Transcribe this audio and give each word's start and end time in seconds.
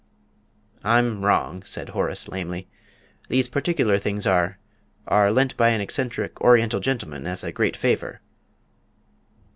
"I'm 0.83 1.23
wrong," 1.23 1.61
said 1.63 1.89
Horace, 1.89 2.27
lamely; 2.27 2.67
"these 3.29 3.47
particular 3.47 3.99
things 3.99 4.25
are 4.25 4.57
are 5.05 5.31
lent 5.31 5.55
by 5.55 5.69
an 5.69 5.79
eccentric 5.79 6.41
Oriental 6.41 6.79
gentleman, 6.79 7.27
as 7.27 7.43
a 7.43 7.51
great 7.51 7.77
favour." 7.77 8.19